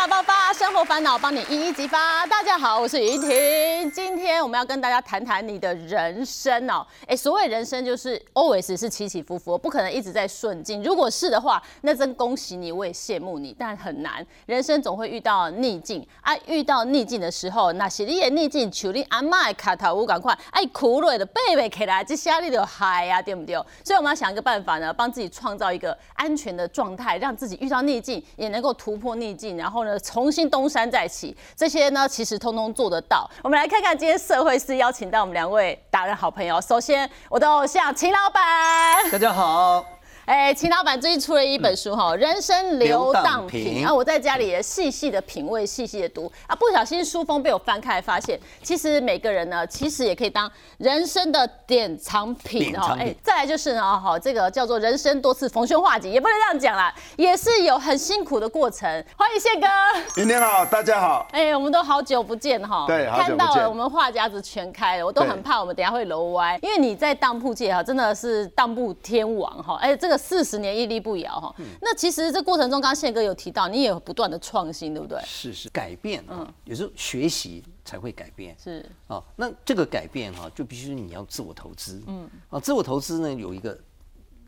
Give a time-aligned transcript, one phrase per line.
[0.00, 2.26] 大爆发，生活烦恼帮你一一激发。
[2.26, 6.86] 大家好，我是于婷，今天我们要跟大家谈谈你的人生哦。
[7.06, 10.82] 哎，所谓人生就是 always 是起起伏伏，不可能一直在顺境。
[10.82, 13.54] 如果是的话，那真恭喜你，我也羡慕你。
[13.58, 16.34] 但很难，人生总会遇到逆境啊。
[16.46, 23.54] 遇到逆境的时候，那是你的逆境，求你阿妈卡头乌赶快，哎，苦累的背背起来，这下你就嗨呀，对不对？
[23.84, 31.36] 所以我们要想一个办法呢，帮自己创造一个安全的状态，让自己遇到逆境也能够突破逆境，然后呢，重新东山再起。
[31.56, 33.28] 这些呢，其实通通做得到。
[33.42, 36.60] 我们来看看今天社会是邀请到我们两位达人好朋友。
[36.60, 39.99] 首先，我的偶像秦老板，大家好。
[40.26, 50.48] 哎，秦老板最近出了一本书哈，《人生流荡品》啊，我在家里也细细的品味，细细的读啊，不小心书封被我翻开，发现其实每个人呢，其实也可以当
[50.78, 52.96] 人生的典藏品哈。
[53.00, 58.88] 哎，再来就是呢，哈，这个叫做人生多次逢凶化吉，也不能这样讲啦，也是有很辛苦的过程。
[59.16, 59.66] 欢迎谢哥，
[60.14, 61.26] 明天好，大家好。
[61.32, 70.19] 哎，我们都好久不见哈，对，看到了我们话匣子全开了，我都很怕我们等下会楼歪，因为你在当铺界哈，真的是当铺天王哈，哎，这个。
[70.20, 75.18] 四十年屹立不摇哈，那其实这过程中，刚刚宪哥有提到，你也有不断的创新，对不对？
[75.24, 78.54] 是是，改变啊，有时候学习才会改变。
[78.62, 82.02] 是啊，那这个改变哈，就必须你要自我投资。
[82.06, 83.76] 嗯啊，自我投资呢，有一个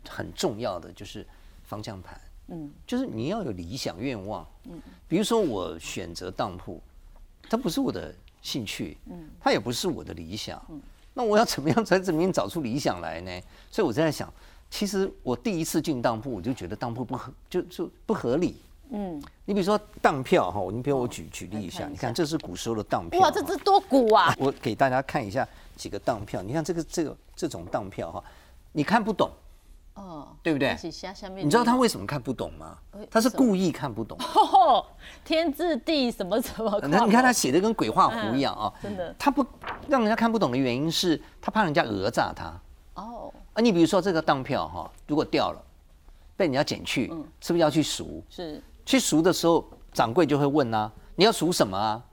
[0.07, 1.25] 很重要的就是
[1.63, 2.21] 方向盘。
[2.49, 4.47] 嗯，就是你要有理想愿望。
[4.65, 6.79] 嗯，比如说我选择当铺，
[7.49, 8.97] 它不是我的兴趣。
[9.09, 10.63] 嗯，它也不是我的理想。
[10.69, 10.81] 嗯，
[11.13, 13.41] 那我要怎么样才怎么样找出理想来呢？
[13.71, 14.31] 所以我在想。
[14.73, 18.59] 其实我第一次进当铺，我就觉得当铺不合，就就不合理。
[18.89, 23.21] 嗯，你比如说当票哈，你比如我举举例一下，你看这是古时候的当票。
[23.21, 24.33] 哇，这这多古啊！
[24.39, 28.23] 我给大家看一下几个当票，你看这个这个这种当票哈，
[28.71, 29.29] 你看不懂，
[29.93, 30.75] 哦，对不对？
[31.35, 32.75] 你知道他为什么看不懂吗？
[33.11, 34.17] 他是故意看不懂。
[35.23, 36.79] 天字地什么什么？
[36.87, 38.73] 那你看他写的跟鬼画符一样啊！
[38.81, 39.45] 真的，他不
[39.87, 42.59] 让人家看不懂的原因是他怕人家讹诈他。
[42.95, 43.31] 哦。
[43.53, 45.61] 啊，你比如说这个当票哈，如果掉了，
[46.35, 47.07] 被人家捡去，
[47.39, 48.23] 是不是要去赎？
[48.29, 48.61] 是。
[48.85, 52.03] 去赎的时候，掌柜就会问啊，你要赎什么啊？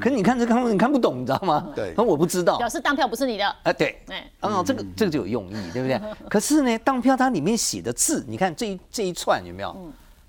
[0.00, 1.72] 可是你看这看你看不懂，你知道吗？
[1.74, 1.92] 对。
[1.96, 2.56] 那我不知道。
[2.58, 3.44] 表示当票不是你的。
[3.64, 4.00] 啊，对。
[4.08, 4.30] 哎。
[4.38, 6.00] 啊，这个这个就有用意，对不对？
[6.30, 9.76] 可是呢，当票它里面写的字，你看这一这一串有没有？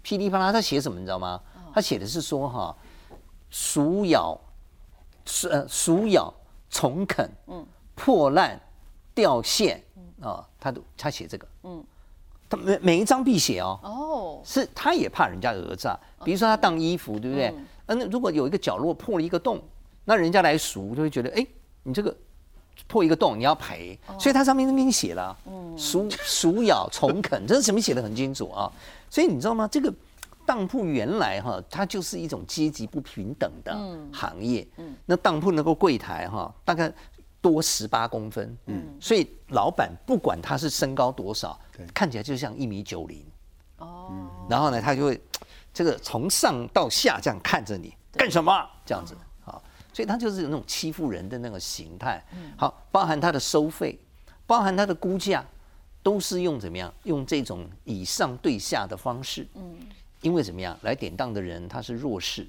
[0.02, 1.00] 噼里啪啦，他写什么？
[1.00, 1.40] 你知道吗？
[1.74, 2.76] 他写的是说哈，
[3.52, 4.40] 鼠咬，
[5.50, 6.34] 呃，鼠咬，
[6.70, 8.60] 虫啃，嗯，破烂，
[9.14, 9.82] 掉线。
[10.24, 11.84] 啊，他都他写这个，嗯，
[12.50, 17.48] 他每每一张必写哦，哦，是他也怕人家讹诈，比如说他当衣服，对不对？
[17.50, 17.66] 嗯，
[18.00, 19.62] 那如果有一个角落破了一个洞，
[20.06, 21.46] 那人家来赎就会觉得，哎，
[21.84, 22.16] 你这个
[22.88, 28.72] 破一个洞你要赔，所以他上面都给你写了，嗯，鼠鼠咬虫啃，这是什么写的很清楚啊？
[29.10, 29.68] 所以你知道吗？
[29.68, 29.94] 这个
[30.46, 33.78] 当铺原来哈，它就是一种阶级不平等的
[34.14, 36.90] 行业，嗯，那当铺那个柜台哈，大概。
[37.44, 41.60] 多十八公分，嗯，所以老板不管他是身高多少，
[41.94, 43.22] 看起来就像一米九零，
[43.80, 45.22] 哦，然后呢，他就会
[45.74, 48.66] 这个从上到下这样看着你干什么？
[48.86, 49.62] 这样子，好，
[49.92, 52.24] 所以他就是有那种欺负人的那个形态，
[52.56, 54.00] 好，包含他的收费，
[54.48, 55.46] 包含他的估价，
[56.02, 56.94] 都是用怎么样？
[57.04, 59.76] 用这种以上对下的方式，嗯，
[60.22, 60.80] 因为怎么样？
[60.84, 62.48] 来典当的人他是弱势，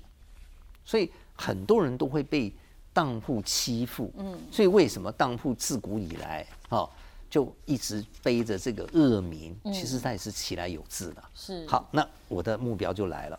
[0.84, 2.55] 所以很多人都会被。
[2.94, 6.88] 当铺欺负，嗯，所以为什么当铺自古以来，哈，
[7.28, 9.55] 就一直背着这个恶名？
[9.65, 11.25] 其实它也是起来有字的。
[11.34, 11.66] 是。
[11.66, 13.38] 好，那我的目标就来了，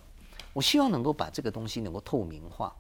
[0.52, 2.76] 我希望能够把这个东西能够透明化。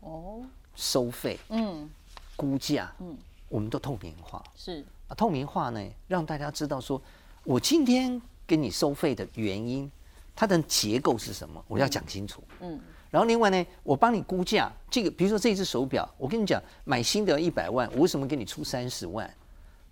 [0.00, 0.42] 哦。
[0.74, 1.88] 收费，嗯，
[2.34, 3.16] 估价，嗯，
[3.48, 4.42] 我们都透明化。
[4.56, 4.84] 是。
[5.06, 7.00] 啊，透明化呢，让大家知道说，
[7.44, 9.88] 我今天给你收费的原因，
[10.34, 12.42] 它的结构是什么，我要讲清楚。
[12.60, 12.80] 嗯。
[13.14, 19.32] 然后另外呢，我帮你估价，这个比如说这只手表，我跟你讲，买新的要一百万，我为什么给你出三十万？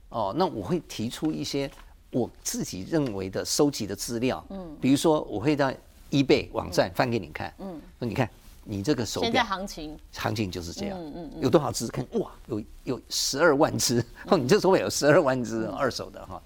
[0.09, 1.71] 哦，那我会提出一些
[2.11, 5.73] 我自己认为的收集的资料，嗯，比如说我会在
[6.11, 8.29] eBay 网站翻给你看，嗯，说你看
[8.65, 11.87] 你这个手表现在行情，行情就是这样，嗯嗯有多少只？
[11.87, 16.43] 看哇，有有十二万只，哦，你这手表有十二万只二手的哈，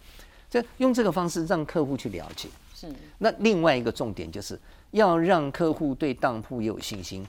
[0.49, 2.49] 就用这个方式让客户去了解。
[2.75, 4.59] 是，那另外一个重点就是。
[4.93, 7.27] 要让客户对当铺也有信心，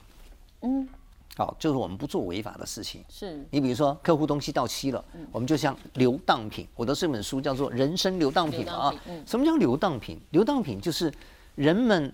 [0.62, 0.88] 嗯，
[1.36, 3.04] 好，就是我们不做违法的事情。
[3.10, 6.66] 是你比如说客户东西到期了，我们就像流当品。
[6.76, 8.94] 我的这本书叫做《人生流当品》啊。
[9.26, 10.18] 什么叫流当品？
[10.30, 11.12] 流当品就是
[11.56, 12.10] 人们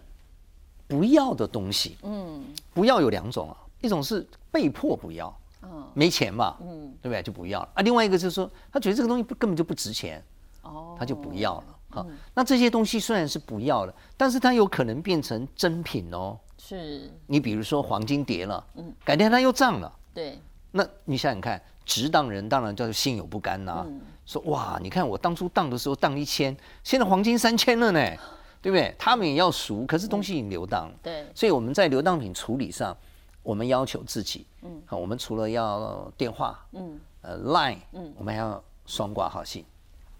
[0.88, 1.98] 不要的东西。
[2.02, 2.42] 嗯，
[2.72, 7.22] 不要有两种啊，一种是被迫不要，嗯，没钱嘛，嗯，对不对？
[7.22, 7.82] 就不要了啊。
[7.82, 10.24] 另外一个就是说，他觉得这个东西根本就不值钱，
[10.64, 11.64] 哦，他就不要了。
[11.90, 16.36] 好，那这些东西虽然是不要了，但是它有可能变成真品哦。
[16.58, 20.40] 是，你比如说黄金跌了，嗯，改天它又涨了，对，
[20.72, 23.86] 那你想想看，值当人当然叫做心有不甘呐、
[24.26, 28.00] 说哇，你看我当初当的时候当一千，现在黄金三千了呢，
[28.60, 28.92] 对不对？
[28.98, 30.94] 他们也要赎，可是东西已经流荡了。
[31.00, 32.96] 对，所以我们在流当品处理上，
[33.42, 39.64] 我们要求自己，嗯，好，我们除了要电话，嗯，呃，Line，嗯，我们还要双挂号信。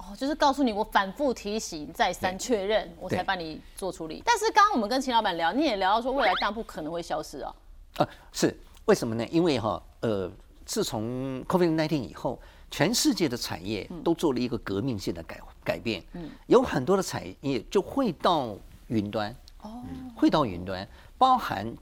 [0.06, 4.22] 哦，就是告诉你，我反复提醒，再三确认，我才帮你做处理。
[4.24, 7.54] 但是刚刚我们跟秦老板聊，你也聊到说，未来当铺可能会消失哦。
[7.96, 8.54] 啊，是
[8.84, 9.26] 为什么呢？
[9.30, 10.30] 因为哈，呃，
[10.66, 12.38] 自从 COVID-19 以后，
[12.70, 18.54] 全世界的产业都做了一个革命性的改改变，嗯，有很多的产业就会到
[18.88, 19.82] 云端，哦，
[20.14, 20.86] 会到云端，
[21.16, 21.74] 包含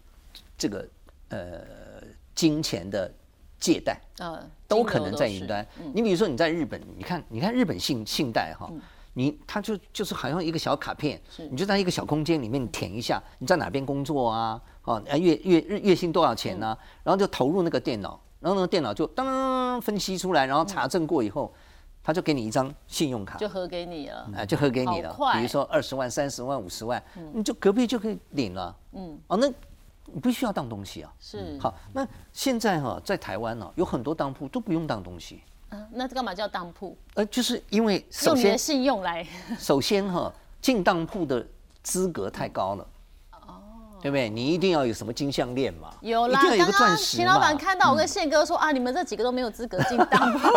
[0.57, 0.89] 这个
[1.31, 1.65] 呃
[2.35, 3.11] 金钱的
[3.59, 5.67] 借贷，呃，都可能在云端。
[5.79, 8.71] 嗯你比如说你在日本，你看你看日本信信贷哈，
[9.15, 11.21] 你它就就是好像一个小卡片，
[11.51, 21.53] 你就在一个小空间里面填一下你在哪边工作啊，哦，啊月月日月薪多少钱呢、嗯然后就投入那个电脑，然后那个电脑就当当当分析出来，然后查证过以后，
[22.03, 23.39] 他就给你一张信用卡。
[23.39, 24.29] 就合给你了。
[24.37, 27.03] 啊，就合给你了比如说二十万、三十万、五十万，
[27.33, 28.77] 你就隔壁就可以领了。
[28.93, 29.51] 嗯，哦，那
[30.13, 31.13] 你不需要当东西啊。
[31.19, 36.97] 是，好，那现在哈、在台湾呢、有很多当铺都不用当东西，啊，那干嘛叫当铺？
[37.15, 39.27] 呃，就是因为首先信用来，
[39.59, 41.47] 首先哈、进当铺的
[41.83, 42.87] 资格太高了。
[44.03, 44.29] 对不对？
[44.29, 45.91] 你一定要有什么金项链嘛？
[46.01, 47.57] 有啦一定要有个刚刚钻石秦老板。
[47.57, 50.49] 看到我跟宪哥说、啊，你们这几个都没有资格进当铺。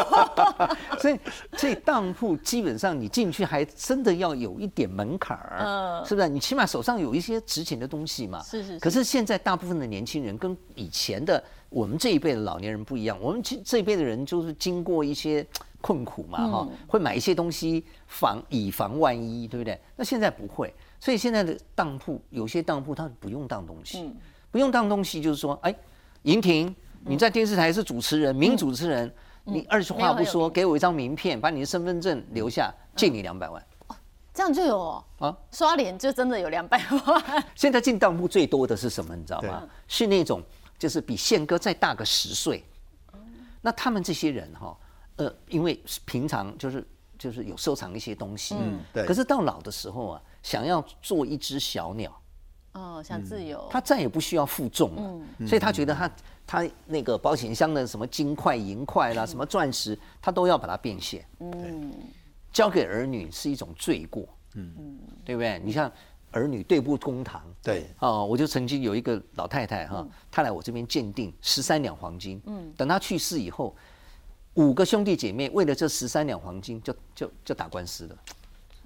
[0.99, 1.19] 所以，
[1.55, 6.27] 所以当铺基本上你进去还真的要有一点门槛儿，嗯是不是？
[6.27, 8.41] 你起码手上有一些值钱的东西嘛。
[8.41, 15.45] 是是是可是现在大部分的年轻人跟以前的我们这一辈的老年人不一样，我们这这一辈的人就是经过一些
[15.81, 19.79] 困苦嘛，哈、嗯会买一些东西防以防万一，对不对？
[19.95, 20.73] 那现在不会，
[21.05, 24.17] 所以现在的当铺有些当铺它不用当东西，嗯
[24.49, 25.75] 不用当东西就是说，哎，
[26.23, 29.13] 银婷，你在电视台是主持人，名主持人，
[29.43, 33.63] 你二十话不说，给我一张名片，把你的身份证留下，借你两百万
[34.33, 35.37] 这样就有哦，啊！
[35.51, 37.45] 刷脸就真的有两百万。
[37.53, 39.15] 现在进当铺最多的是什么？
[39.15, 39.61] 你知道吗？
[39.87, 40.41] 是那种
[40.79, 42.65] 就是比宪哥再大个十岁。
[43.61, 44.75] 那他们这些人哈，
[45.17, 46.83] 呃，因为平常就是
[47.15, 52.21] 就是有收藏一些东西，嗯对可是到老的时候啊，想要做一只小鸟，
[52.73, 53.67] 哦，想自由。
[53.71, 56.11] 他再也不需要负重了，所以他觉得他
[56.45, 61.25] 他那个保险箱的什么金块、银块啦，什么钻石，他都要把它变现。
[61.39, 61.91] 嗯，
[62.53, 65.59] 交给儿女是一种罪过，嗯，对不对？
[65.65, 65.91] 你像
[66.29, 73.75] 儿女对簿公堂，对，哦，我就曾经有一个老太太哈，她来我这边鉴定十三两黄金，嗯，等她去世以后，
[74.53, 78.15] 五个兄弟姐妹为了这十三两黄金就就就打官司了。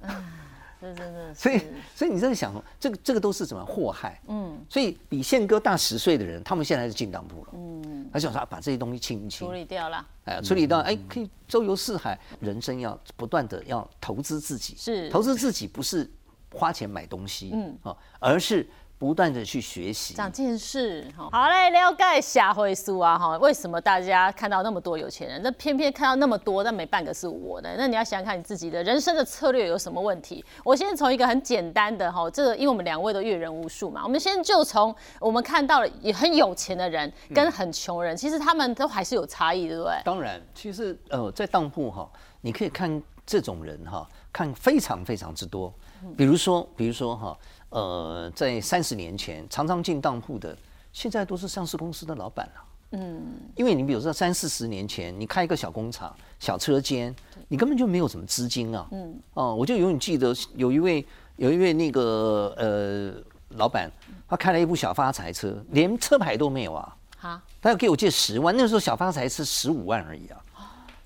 [0.82, 1.40] 这真的是。
[1.40, 1.62] 所以，
[1.96, 4.22] 所以你在想，这个这个都是什么祸害？
[4.28, 7.50] 嗯，所以比宪哥大十岁的人，他们现在是进当铺了。
[7.54, 10.06] 嗯，他想说啊把这些东西清一清处，理掉了。
[10.26, 12.20] 哎，处理掉哎可以周游四海。
[12.40, 16.10] 人生要不断的要投资自己，是投资自己不是
[16.54, 18.66] 花钱买东西，嗯，哦，而是
[19.00, 20.14] 不断的去学习。
[20.14, 27.74] 长见识，哈好嘞，了解下回书啊，哈，为什么大家看到那么多有钱人，那偏偏看到那么多，但没半个是我的？
[27.78, 30.44] 那你要想想看你自己的人生的策略有什么问题？
[30.66, 39.94] 我先从一个很简单的哈，这个因为我们两位都阅人无数嘛，我们先就从我们看到了也很有钱的人跟很穷人，其实他们都还是有差异，对不对？
[40.04, 45.74] 当然，其实呃，在当铺哈，你可以看这种人哈，看非常非常之多。
[46.18, 47.38] 比如说，比如说哈，
[47.70, 50.58] 呃，在三十年前常常进当铺的，
[50.92, 52.64] 现在都是上市公司的老板了。
[52.92, 53.22] 嗯，
[53.56, 57.16] 因为你比如说三四十年前，你开一个小工厂、小车间，
[57.48, 58.88] 你根本就没有什么资金啊。
[58.92, 63.14] 嗯，哦，我就永远记得有一位有一位那个呃
[63.50, 63.92] 老板，
[64.28, 66.96] 他开了一部小发财车，连车牌都没有啊。
[67.18, 70.42] 好，他要给我借十万，那时候小发财是十五万而已啊。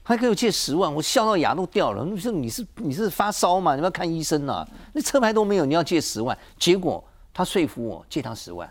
[0.04, 2.04] 他给我借十万，我笑到牙都掉了。
[2.04, 3.76] 你说你是你是发烧吗？
[3.76, 4.68] 你要看医生啊？
[4.92, 8.70] 那车牌都没有，你要借十万，结果他说服我借他十万，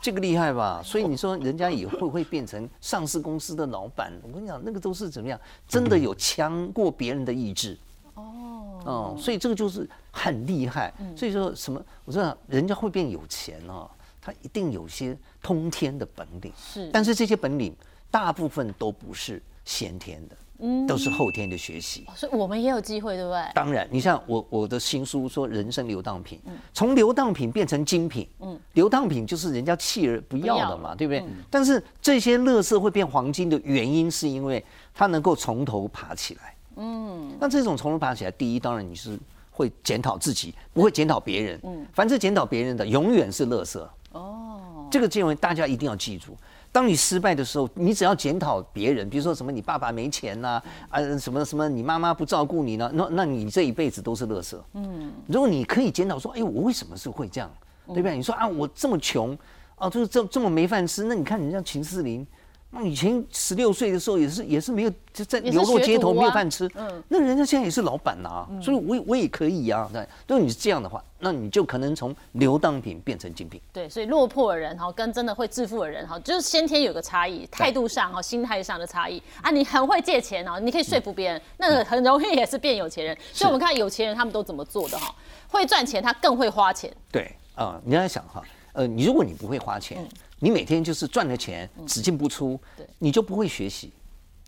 [0.00, 0.82] 这个厉害吧？
[0.84, 4.12] 所以你说人家以后会不会变成上市公司的老板？
[4.22, 5.40] 我跟你讲，那个都是怎么样？
[5.68, 7.78] 真的有强过别人的意志。
[8.14, 10.92] 哦，哦所以这个就是很厉害。
[11.16, 11.80] 所以说什么？
[12.04, 13.88] 我知道人家会变有钱哦，
[14.20, 16.52] 他一定有些通天的本领。
[16.56, 17.72] 是但是这些本领
[18.10, 22.06] 大部分都不是先天的，都是后天的学习。
[22.14, 23.42] 所以我们也有机会，对不对？
[23.52, 26.40] 当然，你像我我的新书说人生流荡品，
[26.72, 31.22] 从流荡品变成精品，嗯流荡品就是人家弃而不要的嘛，对不对？
[31.50, 36.54] 但是这些乐色会变黄金的原因，是因为它能够从头爬起来。
[36.76, 39.18] 嗯，那这种从头爬起来，第一当然你是
[39.50, 41.60] 会检讨自己，不会检讨别人。
[41.64, 43.84] 嗯，凡是检讨别人的，永远是垃圾。
[44.12, 46.36] 哦，这个建议大家一定要记住。
[46.76, 54.62] 当你失败的时候，你只要检讨别人，比如说什么你爸爸没钱呐、啊，什么什么你妈妈不照顾你呢，那那你这一辈子都是乐色。
[54.74, 57.50] 嗯，如果你可以检讨说，哎，我为什么是会这样，
[57.86, 58.14] 对不对？
[58.14, 59.34] 你说啊，我这么穷，
[59.76, 62.26] 啊，就是这这么没饭吃，那你看人家秦四林。
[62.70, 69.88] 那以前十六岁的时候也是也是没有就在流落街头没有饭吃，嗯那人家现在也是老板呐、所以我也我也可以啊。
[69.92, 73.58] 对，如果你是这样的话，那你就可能从流当品变成精品。
[73.72, 79.50] 对，所以落魄的人哈，跟真的会致富的人哈，就是先天有个差异，态度上哈、心态上的差异啊。
[79.50, 83.16] 你很会借钱哦，你可以说服别人，那个很容易也是变有钱人。
[83.32, 85.14] 所以我们看有钱人他们都怎么做的哈，
[85.48, 86.92] 会赚钱，他更会花钱。
[87.10, 88.42] 对啊、你要想哈，
[88.74, 90.06] 呃，你如果你不会花钱，
[90.38, 92.86] 你每天就是赚了钱只进不出，对。
[92.98, 93.92] 你就不会学习，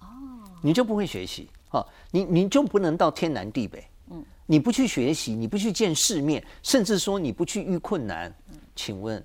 [0.00, 0.07] 哦。
[0.62, 4.25] 你就不会学习，哈，你你就不能到天南地北，嗯。
[4.47, 8.35] 你不去学习，你不去见世面，甚至说你不去遇困难，
[8.75, 9.23] 请问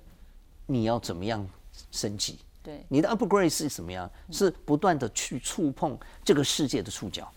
[0.66, 1.46] 你要怎么样
[1.90, 2.38] 升级？
[2.62, 4.10] 对，你的 upgrade 是什么样？
[4.30, 7.30] 是不断的去触碰这个世界的触角，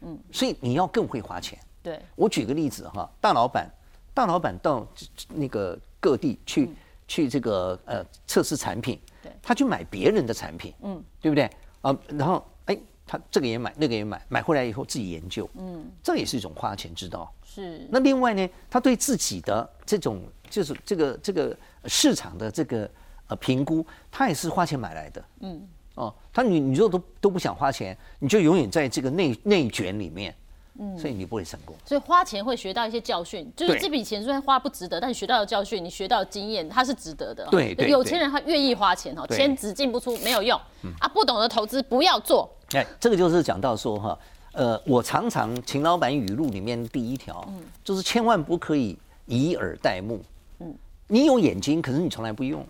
[0.00, 1.56] 嗯，所以你要更会花钱。
[1.80, 3.70] 对，我举个例子哈，大老板，
[4.12, 4.84] 大老板到
[5.28, 6.70] 那个各地去、
[7.06, 8.98] 去这个呃测试产品，
[9.42, 11.48] 他去买别人的产品，嗯，对不对
[11.82, 11.96] 啊？
[12.08, 17.32] 然后哎，他这个也买，那个也买，买回来以后自己研究，嗯，这也是一种花钱之道。
[17.44, 22.90] 是，那另外呢，他对自己的这种就是这个这个市场的这个
[23.28, 25.24] 呃评估，他也是花钱买来的。
[25.40, 30.34] 嗯，哦，他你你如果都都不想花钱，你就永远在这个内内卷里面，
[30.78, 31.74] 嗯，所以你不会成功。
[31.84, 37.46] 所以花钱会学到一些教训，就是这笔钱虽然花不值得，但你学到的教训，你学到的经验，它是值得的。
[37.50, 40.58] 对有钱人他愿意花钱哦，钱只进不出没有用
[40.98, 42.50] 啊，不懂得投资不要做。
[42.72, 44.18] 哎，这个就是讲到说哈，
[44.52, 47.46] 呃，我常常秦老板语录里面第一条，
[47.84, 50.20] 就是千万不可以以耳代目。
[50.58, 50.74] 嗯，
[51.06, 52.66] 你有眼睛，可是你从来不用。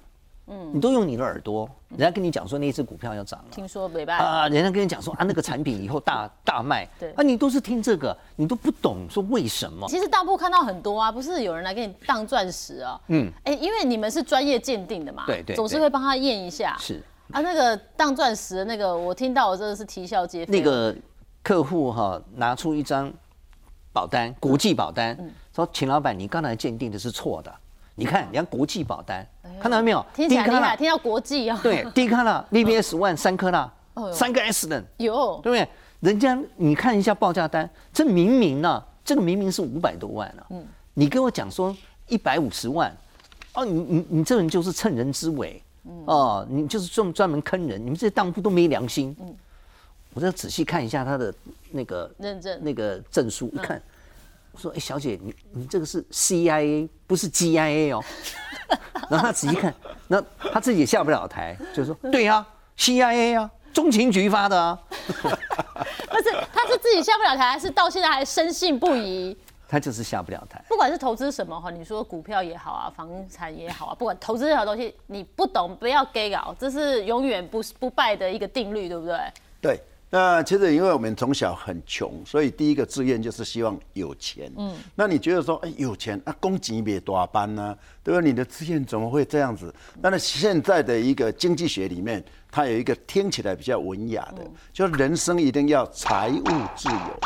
[0.47, 3.47] 嗯，你都用你的耳朵，人家跟你讲说那一只股票要涨了。
[3.51, 9.87] 听说没办法啊，人家跟你讲说啊，那个产品以后大大卖，对啊，你都是听这个，你都不懂说为什么。
[9.89, 13.01] 其实当铺看到很多啊，不是有人来给你当钻石啊？
[13.09, 16.77] 嗯，哎，因为你们是专业鉴定的嘛，对对总是会帮他验一下。
[16.79, 20.59] 是啊，那个当钻石的那个，我听到我真的是啼笑皆非。
[20.59, 20.95] 那个
[21.43, 23.11] 客户哈、拿出一张
[23.95, 27.51] 保单，国际保单，嗯说秦老板，你刚才鉴定的是错的。
[27.97, 29.27] 你看，人家国际保单，
[29.61, 30.01] 看到没有？
[30.01, 34.13] 哦听起来厉害，听到国际啊，对， 第一颗啦，VBS one 三颗啦哦，哟。
[34.13, 35.41] 三个 S 等，有。
[35.43, 35.69] 对不对？
[36.01, 40.67] 人家你看一下报价单，这明明呢、这个明明是五百多万啊，嗯。
[40.95, 41.77] 你跟我讲说
[42.09, 42.95] 一百五十万，
[43.55, 46.05] 哦，你你你这人就是趁人之危，嗯。
[46.07, 49.15] 哦，你就是专专门坑人，你们这些当铺都没良心。
[49.21, 49.35] 嗯。
[50.13, 51.35] 我再仔细看一下他的
[51.71, 52.63] 那个认证。
[52.63, 53.59] 那个证书，嗯。
[53.59, 53.83] 一看，
[54.55, 58.03] 我说：“哎，小姐，你你这个是 CIA，不是 GIA 哦。
[59.11, 59.75] ”然后他仔细看，
[60.07, 62.47] 那他自己也下不了台，就说：“对呀、
[62.79, 64.79] CIA 啊，中情局发的啊。
[65.19, 69.37] ”不是他是自己下不了台，还是到现在还深信不疑？
[69.67, 70.63] 他就是下不了台。
[70.69, 79.19] 不管是投资什么哈，你说股票也好啊，房产也好啊，不管投资任何东西，你不懂不要 gay 搞，这是永远不不败的一个定律，对不对？
[79.61, 79.81] 对，
[80.15, 84.49] 那其实因为我们从小很穷，所以第一个志愿就是希望有钱。
[84.57, 88.21] 嗯，那你觉得说，哎，有钱啊，公级别多班呢、对吧？
[88.21, 89.75] 你的志愿怎么会这样子？
[90.01, 97.21] 那么现在的一个经济学里面，它有一个听起来比较文雅的，就是人生一定要财务自由，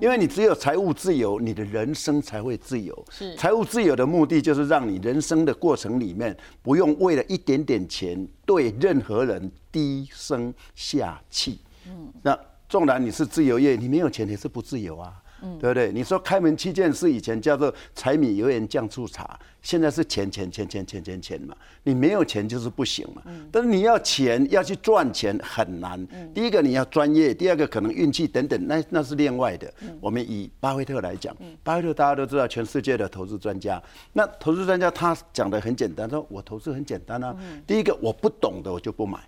[0.00, 3.04] 因为你只有财务自由，你的人生才会自由。
[3.10, 11.58] 是财务自由的目的就是让你人生的过程里面，不用为了一点点钱对任何人低声下气。
[12.22, 15.14] 那纵然你是自由业，你没有钱也是不自由啊，
[15.58, 15.90] 对不对？
[15.90, 23.22] 你说开门七件事以前叫做柴米油盐酱醋茶，现在是钱钱钱钱钱钱钱嘛，你没有钱就是不行嘛。
[23.50, 29.72] 但是你要钱要去赚钱很难，第一个你要专业，第二个可能运气等等，那那是另外的。
[29.98, 37.34] 我们以巴菲特来讲，巴菲特大家都知道，全世界的投资专家，那投资专家他讲的很简单，说我投资很简单啊，
[37.66, 39.18] 第一个我不懂的我就不买。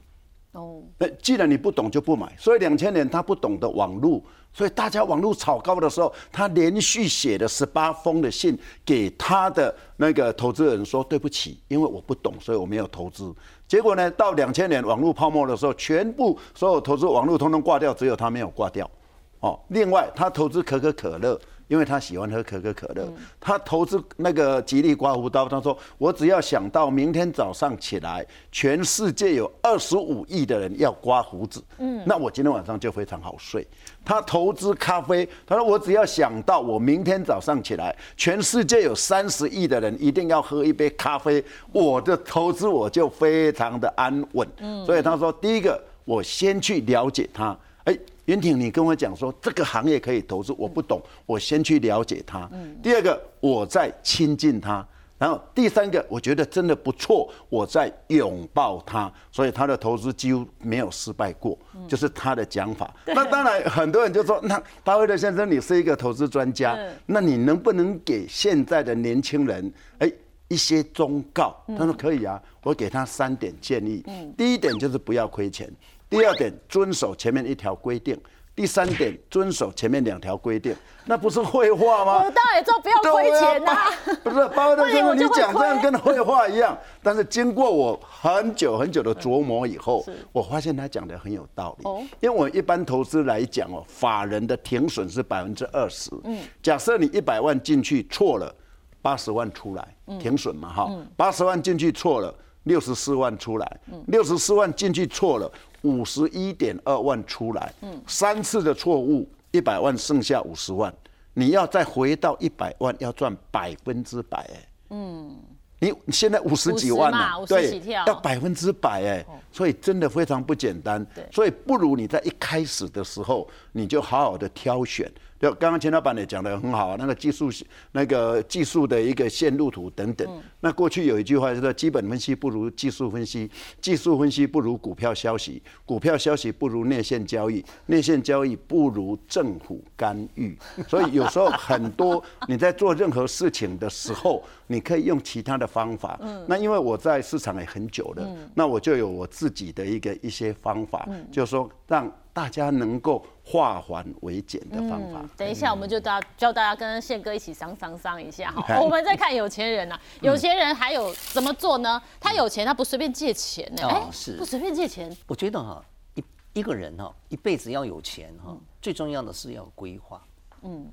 [0.53, 4.21] 哦，那既然你不懂就不买，所以两千年他不懂得网络，
[4.53, 13.33] 所以大家网络炒高的时候，他连续写了十八封的信给他的那个投资人说对不起，因为我不懂，所以我没有投资。
[13.69, 18.91] 结果呢，到两千年网络泡沫的时候，全部所有投资网络通通挂掉，只有他没有挂掉。
[19.39, 21.41] 哦，另外他投资可口可乐，
[21.71, 23.09] 因为他喜欢喝可口可乐。
[23.39, 33.65] 他投资那个吉利刮胡刀，他说我只要想到明天早上起来，全世界有二十五亿的人要刮胡子，嗯，那我今天晚上就非常好睡。
[34.05, 44.49] 他投资咖啡，他说我只要想到我明天早上起来，全世界有三十亿的人一定要喝一杯咖啡，我的投资我就非常的安稳。
[44.59, 47.57] 嗯，所以他说第一个，我先去了解他。
[47.85, 47.97] 哎，
[48.27, 52.49] 袁挺，你跟我讲说这个行业可以投资，我不懂，我先去了解它。
[52.83, 54.87] 第二个，我再亲近它，
[55.19, 59.13] 然后第三个，我觉得真的不错，我在拥抱他。
[59.31, 61.59] 所以他的投资几乎没有失败过，
[61.89, 62.95] 就是他的讲法。
[63.07, 70.11] 那当然，很多人就说，那巴菲特先生，你是一个投资专家，那你能不能给现在的年轻人哎
[70.49, 71.55] 一些忠告？
[71.77, 74.03] 他说可以啊，我给他三点建议。
[74.37, 75.71] 第一点就是不要亏钱。
[76.11, 78.17] 第二点，遵守前面一条规定；
[78.57, 80.75] 第三点，遵守前面两条规定。
[81.07, 82.25] 那不是废话吗？
[82.25, 83.77] 我当然知道不要亏钱呐。
[84.25, 86.77] 不是，包的先生，你讲这样跟废话一样。
[87.01, 91.85] 但是经过我很久很久的琢磨以后，我发现他讲的很有道理。
[91.85, 92.03] 哦。
[92.19, 96.11] 因为我一般投资来讲哦，法人的停损是百分之二十。
[96.25, 96.41] 嗯。
[96.61, 98.53] 假设你一百万进去错了，
[99.01, 100.91] 八十万出来，停损嘛哈。
[101.17, 103.81] 八十万进去错了，六十四万出来。
[103.93, 104.05] 嗯。
[104.09, 105.51] 六十四万进去错了。
[105.83, 107.73] 五十一点二万出来，
[108.07, 110.93] 三次的错误，一百万剩下五十万，
[111.35, 115.37] 你要再回到一百万，要赚百分之百哎，嗯，
[115.79, 125.11] 你现在五十几万嘛，对，要百分之百哎，所以真的非常不简单，所以不如你在一开始的时候，你就好好的挑选。
[125.41, 127.51] 就刚刚钱老板也讲的很好啊，那个技术
[127.93, 130.29] 那个技术的一个线路图等等。
[130.61, 140.55] 那过去有一句话叫做“基本分析不如技术分析，技术分析不如股票消息，股票消息不如内线交易，内线交易不如政府干预”。
[140.87, 146.21] 所以有时候很多 你在做任何事情的时候，你可以用其他的方法。
[146.47, 152.13] 那因为我在市场也很久了，那我就有我自己的一个一些方法，就是说让。
[152.33, 155.29] 大家能够化繁为简的方法。
[155.37, 158.65] 等一下，我们就大教大家跟宪哥一起商商商一下哈。
[158.81, 162.01] 我们再看有钱人呐，有钱人还有怎么做呢？
[162.21, 163.83] 他有钱，他不随便借钱呢。
[163.83, 165.15] 哦，是不随便借钱。
[165.27, 170.23] 我觉得哈，一一个人哈，一辈子要有钱哈，最重要的是要规划。
[170.63, 170.87] 嗯，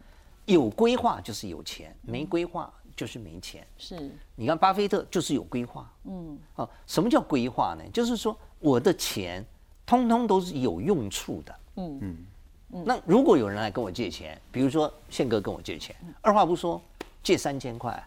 [0.45, 3.65] 有规划就是有钱，没规划就是没钱。
[3.77, 5.87] 是，你看巴菲特就是有规划。
[6.05, 7.83] 嗯，哦，什么叫规划呢？
[7.93, 9.45] 就是说我的钱。
[9.89, 11.55] 通通都是有用处的。
[11.77, 12.17] 嗯嗯
[12.69, 16.81] 那如果有人来跟我借钱，比如说宪哥跟我借钱，二话不说
[17.23, 18.01] 借三千块，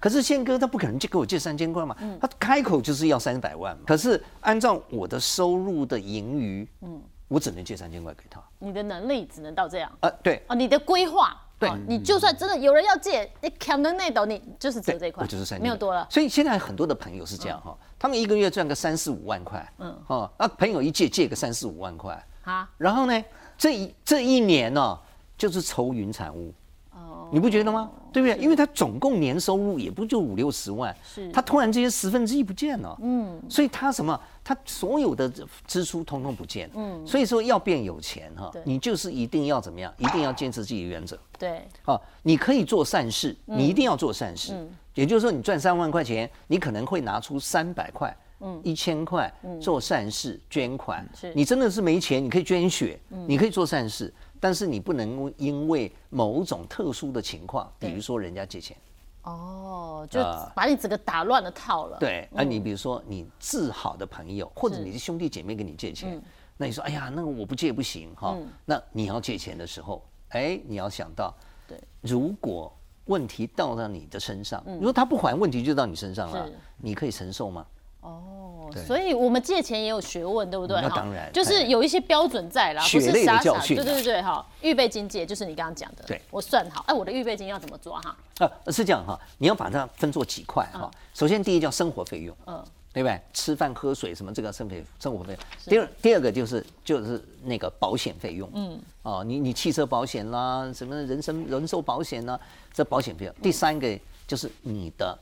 [0.00, 3.76] 可是宪哥他不可能借给我借三千块嘛，他开口就是要三百万。
[3.86, 8.42] 可是按照我的收入的盈余，嗯，我只能借三千块给他。
[8.58, 9.92] 你的能力只能到这样。
[10.00, 10.42] 啊，对。
[10.48, 11.38] 哦，你的规划。
[11.58, 16.04] 对，你就算真的有人要借，你扛的那斗，你就是只有这一块，我就是三没有多了。
[16.10, 23.24] 所以现在很多的朋友是这样哈，他们一个月赚个三四五万块，嗯，哦，那朋友一借借个三四五万块，啊，然后呢，
[23.62, 24.98] 这一这一年呢，
[25.38, 26.52] 就是愁云惨雾。
[26.90, 27.28] 哦。
[27.30, 27.88] 你不觉得吗？
[28.12, 28.36] 对不对？
[28.42, 34.20] 因为他总共年收入也不就五六十万，是，他突然之间十分之一不见了，嗯，所以他什么？
[34.42, 35.32] 他所有的
[35.64, 39.94] 支出通通不见，嗯，所以说要变有钱哈，你就是一定要怎么样？
[39.98, 54.12] 一定要坚持自己的原则，对，啊，你可以做善事，你一定要做善事，也就是说，你赚三万块钱，你可能会拿出三百块，嗯，一千块做善事捐款，是，你真的是没钱，你可以捐血，你可以做善事。
[54.40, 58.76] 但是你不能因为某种特殊的情况，比如说人家借钱，
[59.22, 60.20] 哦，就
[60.52, 61.96] 把你整个打乱了套了。
[62.00, 66.20] 对，那你比如说你至好的朋友或者你的兄弟姐妹跟你借钱，
[66.56, 68.36] 那你说哎呀，那个我不借不行哈。
[68.64, 71.32] 那你要借钱的时候，哎，你要想到，
[71.68, 77.64] 对，如果问题到到你的身上，如果他不还，问题就到你身上了，你可以承受吗？
[78.02, 80.76] 哦，所以我们借钱也有学问，对不对？
[80.82, 83.60] 那当然，就是有一些标准在啦，不是傻傻。
[83.60, 86.02] 对对对，哈，预备金借就是你刚刚讲的。
[86.04, 88.16] 对，我算好，哎，我的预备金要怎么做哈？
[88.38, 90.90] 啊，是这样哈，你要把它分作几块哈。
[91.14, 92.60] 首先，第一叫生活费用，嗯，
[92.92, 93.20] 对不对？
[93.32, 95.38] 吃饭喝水什么这个生费生活费。
[95.66, 102.36] 第二，第二个就是就是那个保险费用，嗯，哦，你你汽车保险啦，什么人身人寿保险啦，
[102.74, 103.34] 这保险费用。
[103.40, 105.16] 第三个就是你的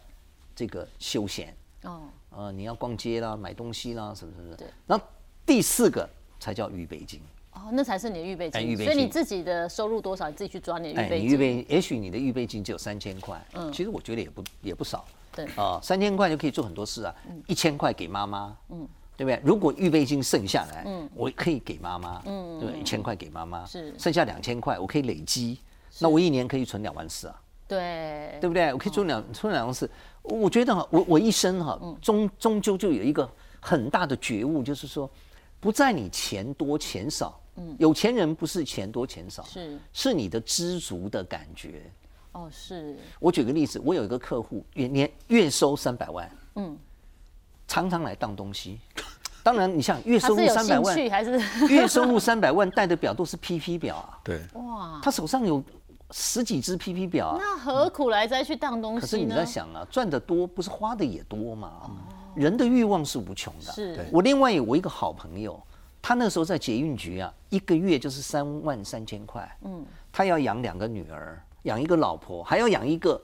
[0.57, 2.01] 这个休闲，哦。
[2.31, 4.57] 呃，你要逛街啦，买东西啦，什么什么的。
[4.57, 4.67] 对。
[4.87, 5.05] 然后
[5.45, 7.21] 第四个才叫预备金。
[7.53, 8.63] 哦，那才是你的预备金。
[8.63, 8.87] 预备金。
[8.87, 11.29] 所以你自己的收入多少，你自己去抓你的预备金。
[11.29, 13.45] 预备，也许你的预备金只有三千块。
[13.55, 13.73] 嗯。
[13.73, 15.05] 其实我觉得也不也不少。
[15.33, 15.45] 对。
[15.57, 17.15] 啊，三千块就可以做很多事啊。
[17.29, 17.43] 嗯。
[17.47, 18.57] 一千块给妈妈。
[18.69, 18.89] 嗯。
[19.17, 19.39] 对不对？
[19.45, 22.23] 如果预备金剩下来，嗯，我可以给妈妈。
[22.25, 22.59] 嗯。
[22.59, 23.67] 对，一千块给妈妈。
[23.67, 23.93] 是。
[23.99, 25.59] 剩下两千块，我可以累积。
[25.99, 28.73] 那我一年可以存两万四啊，对对不对？
[28.73, 29.91] 我可以存两存两万四。
[30.23, 33.29] 我觉得哈，我我一生哈，终终究就有一个
[33.61, 35.11] 很大的觉悟，就是说，
[35.59, 39.79] 不在你钱多钱少，嗯，有钱人不是钱多钱少，是。
[39.93, 41.83] 是你的知足的感觉。
[42.33, 42.97] 哦，是。
[43.19, 46.79] 我举个例子，我有一个客户，月年月收三百万，嗯，
[47.67, 48.79] 常常来当东西。
[49.43, 51.41] 当然，你像月收入三百万，还是？
[51.67, 54.21] 月收入三百万，戴的表都是 PP 表啊。
[54.23, 55.65] 对，哇，他手上有
[56.11, 57.39] 十几只 PP 表啊。
[57.39, 61.91] 那何苦来再去当东西可是你在想啊，赚的多不是花的也多嘛？
[62.35, 63.73] 人的欲望是无穷的。
[63.73, 64.09] 是。
[64.13, 65.61] 我另外有我一个好朋友，
[66.01, 69.57] 他那时候在捷运局啊，一个月就是三万三千块。
[69.63, 69.85] 嗯。
[70.13, 73.21] 他要养两个女儿，养一个老婆，还要养一个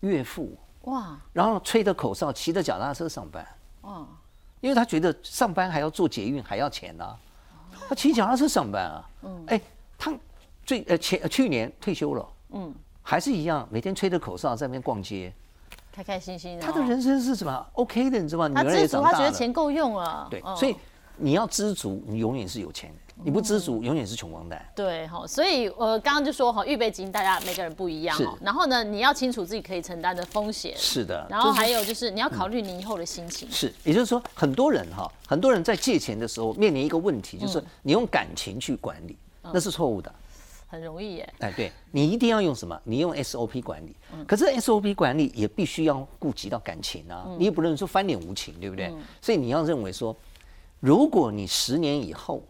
[0.00, 0.56] 岳父。
[0.82, 1.18] 哇。
[1.32, 3.46] 然后吹着口哨，骑着脚踏车上班。
[3.82, 4.06] 哇。
[4.60, 7.16] 因为他觉得上班还要做捷运还要钱呢，
[7.88, 9.60] 他骑脚踏车上班啊，嗯，哎，
[9.96, 10.12] 他
[10.68, 15.32] 最呃前去年退休了，嗯，还是一样每天吹着口哨在那边逛街，
[15.90, 16.62] 开开心心的。
[16.62, 18.50] 他的人生是什么？OK 的，你知道吗？
[18.54, 20.28] 他知足，他觉得钱够用了。
[20.30, 20.76] 对，所以
[21.16, 22.92] 你要知足，你永远是有钱。
[23.24, 24.62] 你不知足，永远是穷光蛋。
[24.76, 28.36] 对哈，所以呃，刚刚就说哈，预备金大家每个人不一样哈。
[28.42, 30.74] 然后呢，你要清楚自己可以承担的风险。
[30.76, 31.26] 是的。
[31.30, 33.50] 然后还有就是你要考虑你以后的心情。
[33.50, 40.14] 是，也就是说，很多人哈，很多人在借钱的时候面临一个问题，就是你用感情去管理，那是错误的。
[40.68, 41.34] 很容易耶。
[41.40, 42.80] 哎，对你一定要用什么？
[42.84, 43.96] 你用 SOP 管理。
[44.26, 48.92] 可是 SOP 管理也必须要顾及到感情啊，你也不能说翻脸无情，对不对？
[49.20, 50.14] 所以你要认为说，
[50.78, 52.42] 如果你十年以后。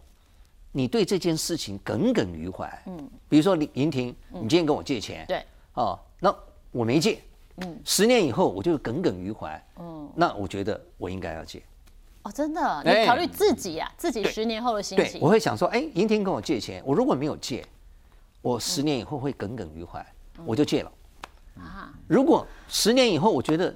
[0.71, 2.95] 你对这件事情耿耿于怀，嗯，
[3.27, 6.33] 比如说林林婷，你今天跟我借钱，对，哦，那
[6.71, 7.19] 我没借，
[7.57, 11.63] 嗯，十年以后我就耿耿于怀，嗯，那我觉得我应该要借，
[12.21, 17.65] 哦，真的，你考虑自己呀，自己十年后的心情，我会想说，哎，林婷跟我借钱，我如果没有借，
[18.41, 20.05] 我十年以后会耿耿于怀，
[20.45, 20.91] 我就借了，
[21.57, 23.73] 啊，如果十年以后我觉得，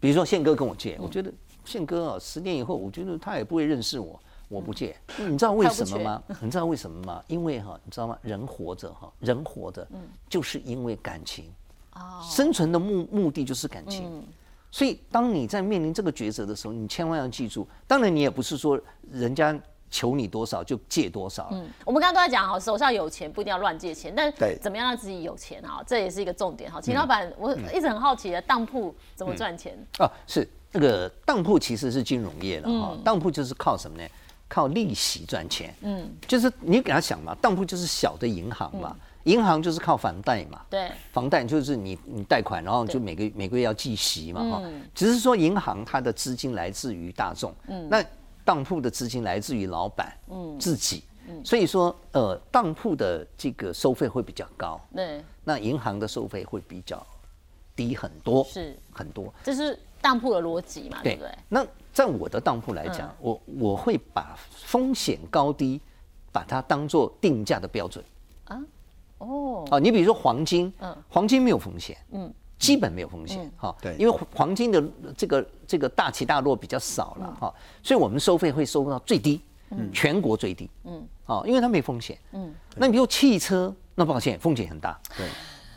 [0.00, 1.32] 比如说宪哥跟我借，我觉得
[1.64, 4.20] 宪哥啊，十年以后我觉得他也不会认识我。
[4.46, 6.22] 我不借，你知道为什么吗？
[6.38, 7.24] 你知道为什么吗？
[7.28, 8.16] 因为哈，你知道吗？
[8.20, 9.88] 人活着哈，人活着，
[10.28, 11.50] 就是因为感情，
[11.94, 14.22] 哦，生存的目目的就是感情，
[14.70, 18.78] 所以当你在面临这个抉择的时候，你千万要记住，当然你也不是说
[19.10, 19.58] 人家
[19.94, 21.48] 求你多少就借多少。
[21.52, 26.80] 嗯，我们刚刚都在讲哈，手上有钱不一定要乱借钱，但怎么样让自己有钱哈，这也是一个重点哈。
[26.80, 29.78] 秦老板，我一直很好奇的，当铺怎么赚钱？
[30.00, 34.02] 哦，是那个当铺其实是金融业了哈，当铺就是靠什么呢？
[34.48, 44.62] 靠利息赚钱，嗯，就是你给他想嘛，当铺就是小的银行嘛，银行就是靠房贷嘛，对，房贷就是你你贷款，然后就每个每个月要计息嘛，哈，
[44.94, 48.04] 只是说银行它的资金来自于大众，嗯，那
[48.44, 57.04] 当铺的资金来自于老板，嗯，自己，嗯，所以说呃，当铺的这个收费会比较高，对，那银行的收费会比较
[57.74, 61.38] 低很多，是很多，这是当铺的逻辑嘛，对不对？
[61.48, 65.80] 那在我的当铺来讲，我我会把风险高低，
[66.30, 68.04] 把它当做定价的标准
[68.44, 68.60] 啊。
[69.18, 74.82] 哦，啊，你比如说黄金，嗯，黄金没有风险，嗯，基本没有风险，哈，对，因为黄金的
[75.16, 79.40] 这个这个大起大落比较少了，哈，所以我们收费会收到最低，
[79.70, 85.26] 嗯，全国最低，嗯，哦，因为它没风险，嗯，那你比如汽车，那抱歉，风险很大，对。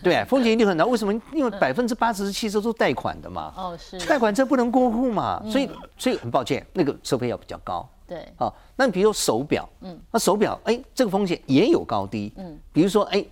[0.04, 0.86] 对，风险一定很大。
[0.86, 1.12] 为什么？
[1.34, 3.52] 因为百分之八十的汽车都贷款的嘛。
[3.58, 4.00] 哦，是。
[4.06, 7.86] 贷款车不能过户嘛，所以所以很抱歉，那个收费要比较高。
[8.06, 8.24] 对。
[8.38, 12.32] 好，那比如手表，嗯，那手表，哎，这个风险也有高低。
[12.38, 12.60] 嗯。
[12.72, 13.26] 比如说，哎，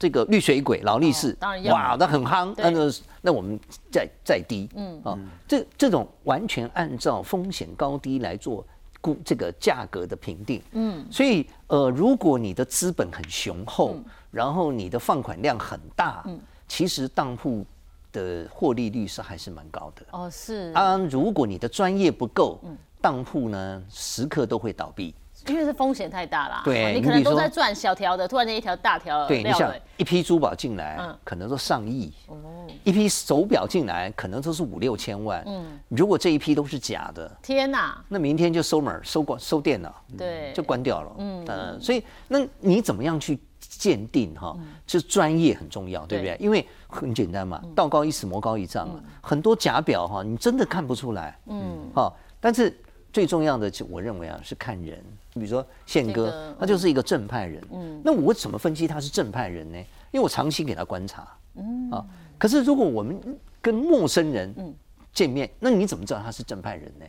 [0.00, 1.36] 这个绿水鬼、劳力士。
[1.66, 3.56] 哇，那很夯，那个那我们
[3.92, 4.68] 再再低。
[4.74, 5.00] 嗯。
[5.04, 8.66] 啊，这这种完全按照风险高低来做
[9.00, 10.60] 估这个价格的评定。
[10.72, 11.06] 嗯。
[11.08, 13.96] 所以，呃，如果你的资本很雄厚。
[14.32, 17.66] 然后你的放款量很大，嗯，其实当铺
[18.12, 20.06] 的获利率是还是蛮高的。
[20.12, 20.72] 哦，是。
[20.72, 25.12] 啊，如果你的专业不够，嗯，当铺呢时刻都会倒闭，
[25.50, 26.62] 因为是风险太大啦。
[26.64, 29.26] 对，你可能都在赚小条的，突然间一条大条。
[29.26, 32.12] 对，你想一批珠宝进来，可能都上亿。
[32.28, 32.36] 哦。
[32.84, 35.42] 一批手表进来，可能都是五六千万。
[35.46, 35.78] 嗯。
[35.88, 38.02] 如果这一批都是假的，天哪！
[38.08, 41.12] 那明天就收门、收关、收电脑，对，就关掉了。
[41.18, 41.44] 嗯。
[41.46, 43.38] 呃，所以那你怎么样去？
[43.62, 46.36] 鉴定哈，就是专业很重要，对不对？
[46.40, 49.00] 因为很简单嘛，道高一尺，魔高一丈嘛。
[49.20, 51.38] 很多假表哈，你真的看不出来。
[51.46, 52.76] 嗯，好，但是
[53.12, 54.98] 最重要的，就我认为啊，是看人。
[55.34, 57.62] 比如说宪哥，他就是一个正派人。
[57.72, 59.78] 嗯，那我怎么分析他是正派人呢？
[60.10, 61.28] 因为我长期给他观察。
[61.54, 62.04] 嗯，啊，
[62.38, 63.20] 可是如果我们
[63.60, 64.74] 跟陌生人
[65.12, 67.06] 见面，那你怎么知道他是正派人呢？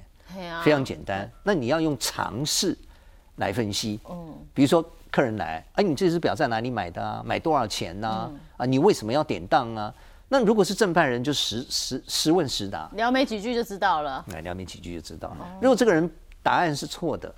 [0.64, 2.78] 非常简单，那你要用尝试。
[3.38, 4.00] 来分析。
[4.08, 7.24] 嗯，比如说客人来，哎，你这只表在哪里买的啊？
[7.26, 8.32] 买多少钱呢？
[8.58, 9.92] 啊，你为什么要典当啊？
[10.28, 14.24] 那如果是正派人，就实实实问实答，聊没几句就知道了。
[14.28, 15.36] 来聊没几句就知道。
[15.60, 16.08] 如果这个人
[16.44, 17.34] 答案是错的，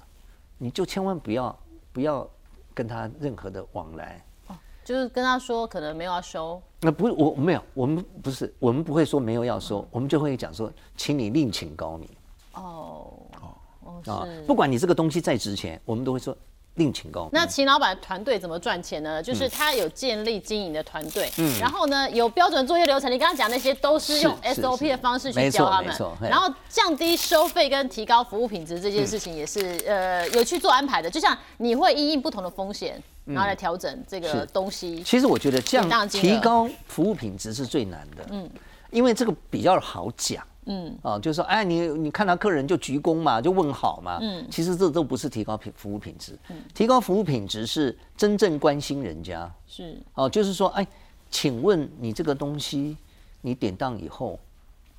[0.64, 1.54] 你就千万不要
[1.92, 2.26] 不要
[2.74, 4.24] 跟他任何的往来。
[4.48, 6.62] 哦就是跟他说可能没有要收。
[6.80, 12.10] 那不是我没有，我们不是我们不会说没有要收，我们就会讲说，请你另请高明。
[12.54, 16.36] 哦哦哦，不管你这个东西再值钱，我们都会说。
[16.76, 17.30] 另请高。
[17.32, 19.22] 那秦老板团队怎么赚钱呢？
[19.22, 23.12] 就是他有建立经营的团队，嗯，然后呢有标准作业流程。
[23.12, 31.10] 你刚刚讲那些都是用 SOP 的方式去教他们，然后降低收费跟提高服务品质这件事情也是呃有去做安排的。
[31.10, 35.04] 就像你会因应不同的风险，然后来调整这个东西。
[35.04, 38.50] 其实我觉得降提高服务品质是最难的，嗯，
[38.90, 40.44] 因为这个比较好讲。
[40.66, 44.18] 嗯，哦，就是说，哎，你你看到客人就鞠躬嘛，就问好嘛。
[44.22, 46.38] 嗯，其实这都不是提高品服务品质。
[46.50, 49.52] 嗯，提高服务品质是真正关心人家。
[49.68, 50.88] 是，哦，就是说，哎，
[51.30, 52.98] 请问你这个东西，
[53.42, 54.40] 你典当以后，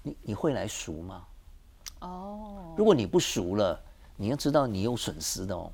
[0.03, 1.23] 你你会来赎吗？
[2.01, 3.81] 哦，如果你不赎了，
[4.17, 5.73] 你要知道你有损失的哦。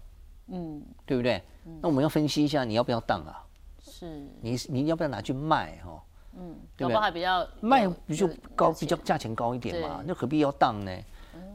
[0.48, 1.42] 嗯，对不对？
[1.81, 3.44] 那我们要分析一下，你要不要当啊？
[3.83, 6.03] 是，你你要不要拿去卖哈？
[6.40, 7.00] 嗯，对不对？
[7.00, 10.90] 还比较卖比就高，比较价钱高一点嘛，那何必要当呢？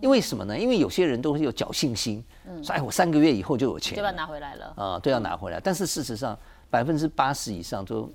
[0.02, 0.58] 因为什么呢？
[0.58, 5.60] 因为有些人都是有侥幸心，嗯说哎，我三个月以后就有钱，就要拿回来了啊，对要拿回来。
[5.60, 6.38] 但是事实上，
[6.69, 8.12] 百分之八十以上都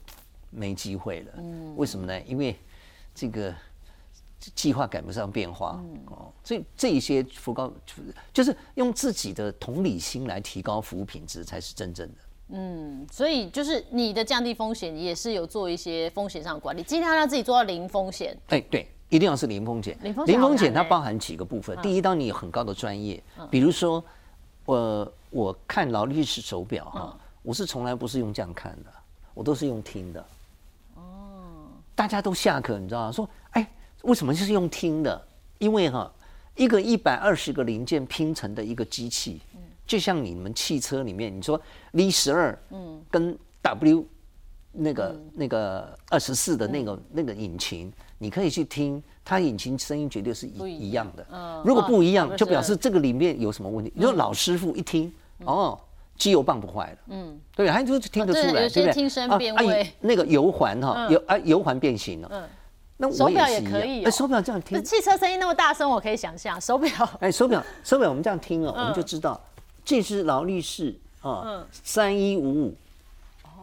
[0.50, 1.32] 没机会了。
[1.38, 2.20] 嗯，为什么呢？
[2.22, 2.56] 因为
[3.14, 3.52] 这个
[4.54, 6.30] 计划赶不上变化哦。
[6.44, 7.72] 所以这一些服高
[8.32, 12.14] 就是用自己的同理心来提高服务品质，才是真正的。
[12.52, 18.36] 嗯，所以就是你的降低风险，也是有做一些风险上的管理，尽量让自己做到零风险。
[18.48, 19.96] 哎，对，一定要是零风险。
[20.02, 21.78] 零风险，零风险它包含几个部分。
[21.80, 24.02] 第一，当你有很高的专业，比如说，
[24.64, 28.90] 我我看劳力士手表哈，我是从来不是用这样看的，
[29.32, 30.26] 我都是用听的。
[30.96, 31.02] 哦，
[31.94, 33.12] 大家都下课，你知道吗？
[33.12, 33.70] 说，哎，
[34.02, 35.26] 为什么就是用听的？
[35.58, 36.10] 因为哈，
[36.56, 39.40] 一个一百二十个零件拼成的一个机器。
[39.90, 41.60] 就像你们汽车里面，你说
[41.94, 44.06] V 十二，嗯，跟 W
[44.70, 51.10] 那个那个二十四的那个那个引擎，你可以去听，它引擎声音绝对是一一样。
[51.16, 51.26] 的。
[51.32, 53.92] 嗯，如果不一样，就表示这个里面有什么问题。
[53.96, 55.12] 你说老师傅一听，
[55.44, 55.76] 哦，
[56.16, 58.92] 机油棒不坏了，嗯，对，他就听得出来，对不对？
[58.92, 62.48] 听声辨位，那个油环哈，油啊油环变形了，嗯，
[62.96, 69.40] 那手表也可以，手表这样听，汽车声音那么大声，我可以想象手表，哎，手表手表我们这样听哦，我们就知道。
[69.90, 72.76] 这是劳力士啊，三一五五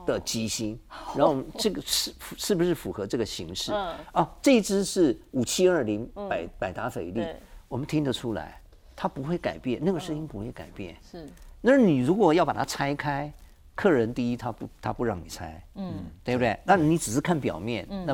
[0.05, 0.77] 的机芯，
[1.15, 3.71] 然后这个是是不是符合这个形式？
[3.71, 7.25] 啊，这只是五七二零百百达翡丽，
[7.69, 8.59] 我们听得出来，
[8.93, 10.97] 它不会改变，那个声音不会改变。
[11.09, 11.25] 是，
[11.61, 13.31] 那你如果要把它拆开，
[13.73, 16.59] 客人第一他不他不让你拆，嗯，对不对？
[16.65, 18.13] 那你只是看表面，那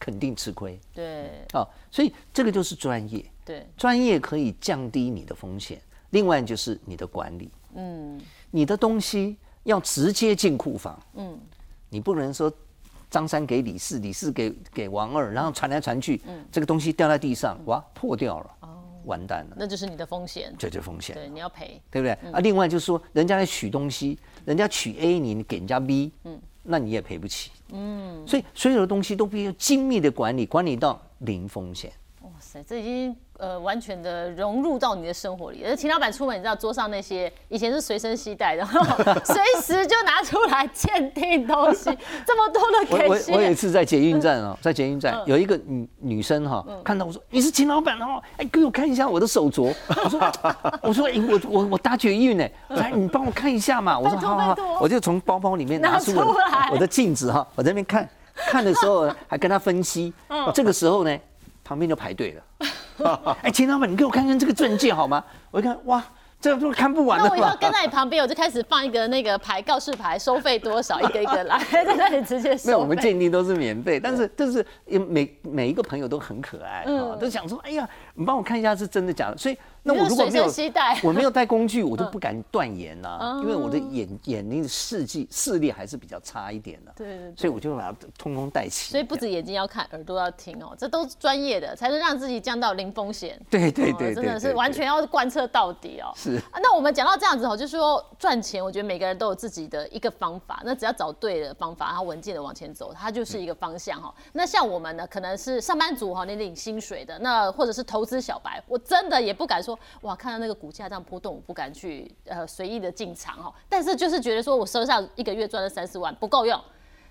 [0.00, 0.80] 肯定吃亏。
[0.92, 5.80] 对，哦，所以这个就是专业，对，专业可以降低你的风险。
[6.12, 8.20] 另外就是你的管理，嗯，
[8.50, 11.38] 你的东西要直接进库房，嗯，
[11.88, 12.52] 你不能说
[13.10, 22.12] 张三给李四，李四给给王二，然后传来传去，嗯，这个东西掉在地上，哇，破掉了，哦，完蛋了，那就是你的风险，这就风险，对，你要赔，对不对？
[22.30, 31.90] 啊，另外就是说，人家来取东西，人家取 A，你你给人家 B，嗯，那你也赔不起，嗯，所以所有的东西都必须精密的管理，管理到零风险。
[32.66, 33.16] 这已经。
[33.38, 35.64] 呃，完全的融入到你的生活里。
[35.64, 38.64] 而秦老板出门，你知道桌上那些以前是随身携带的，
[39.24, 41.86] 随时就拿出来鉴定东西，
[42.24, 43.08] 这么多的给。
[43.08, 49.74] 我我有一次在捷运站哦，在捷运站有一个女女生哈，看到我说你是秦老板哦，哎，给我看一下我的手镯。
[49.88, 50.20] 我说
[50.82, 53.98] 我说我我我搭捷运呢，来你帮我看一下嘛。
[53.98, 56.12] 我说好好，我就从包包里面拿出
[56.70, 60.14] 我的镜子哈，我在那边看看的时候还跟他分析。
[60.54, 61.18] 这个时候呢，
[61.72, 63.34] 旁边就排队了。
[63.42, 65.24] 哎，秦老板，你给我看看这个证件好吗？
[65.50, 66.04] 我一看，哇！
[66.38, 67.28] 这都看不完的。
[67.28, 72.66] 那我以后跟在你旁边，我就开始放一个那个牌告示牌，收费多少，一个一个来，在那里直接收。
[72.66, 79.38] 没有，我们鉴定都是免费，但是就是每每一个朋友都很可爱啊，都想说，哎呀，你帮我看一下是真的假的。
[79.38, 80.46] 所以那我如果没有
[81.02, 86.92] 我没有带工具，我都不敢断言呐，因为我的眼眼睛的视力视力还是比较差一点的。
[86.96, 87.34] 对对。
[87.36, 88.90] 所以我就把它通通带齐。
[88.92, 93.40] 所以不止眼睛要看，耳朵要听哦，这都是专业的，才能让自己降到零风险。
[93.50, 96.12] 对对对，真的是完全要贯彻到底哦。
[96.14, 96.40] 是。
[96.60, 100.62] 那我们讲到这样子哦，就是说赚钱，我觉得每个人都有自己的一个方法。
[100.64, 104.14] 那只要找对的方法，然后稳健的往前走，它就是一个方向哈。
[104.32, 113.54] 那像我们呢，可能是上班族哈，你领薪水的；那或者是投投资小白，我真的也不敢说哇，看到那个股价这样波动，我不敢去呃随意的进场哈。
[113.68, 116.60] 但是就是觉得说我身上一个月赚了三四万不够用，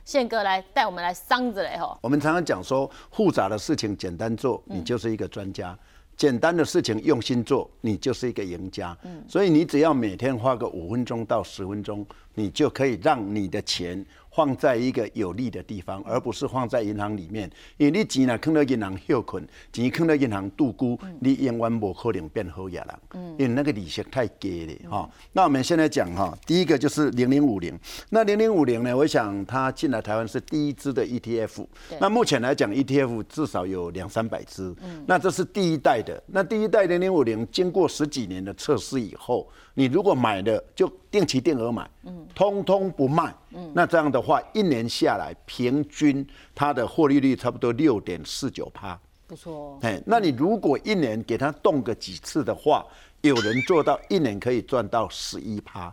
[0.04, 1.98] 宪哥来带我们来桑子嘞哈。
[2.02, 5.74] 我们常常讲说，复杂的事情简单做，你就是一个专家；
[6.18, 8.98] 简单的事情用心做，你就是一个赢家。
[9.04, 14.06] 嗯所以你只要每天花个五分钟到十分钟，你就可以让你的钱。
[14.34, 17.52] 放在一个有利的地方，而不是放在银行里面。
[17.76, 22.88] 因为你钱呢，放在银行休困，钱放在银行度孤，你永远不可能变好野人。
[23.15, 25.10] 嗯，因为那个利息太低了哈。
[25.34, 27.78] 那我们现在讲哈，第一个就是零零五零。
[28.10, 31.65] 那零零五零呢，我想它进来台湾是第一支的 ETF。
[32.00, 34.74] 那目前来讲，ETF 至少有两三百支。
[34.82, 35.04] 嗯。
[35.06, 36.24] 那这是第一代的。
[36.28, 43.36] 那第一代零零五零经过十几年的测试以后，你如果买的就定期定额买，嗯，通通不卖。
[43.52, 43.72] 嗯。
[43.76, 44.22] 那这样的。
[44.22, 49.80] 话一年下来，平均它的获利率差不多六点四九趴，不错。
[49.82, 52.86] 哎，那你如果一年给它动个几次的话，
[53.22, 55.92] 有人做到一年可以赚到十一趴。